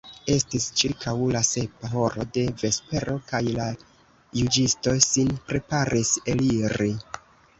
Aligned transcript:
Estis 0.33 0.63
ĉirkaŭ 0.81 1.11
la 1.33 1.41
sepa 1.47 1.89
horo 1.91 2.25
de 2.37 2.45
vespero, 2.61 3.13
kaj 3.33 3.41
la 3.57 3.67
juĝisto 4.39 4.95
sin 5.09 5.29
preparis 5.51 6.13
eliri. 6.35 6.91